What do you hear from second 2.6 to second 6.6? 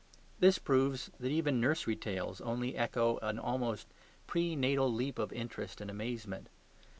echo an almost pre natal leap of interest and amazement.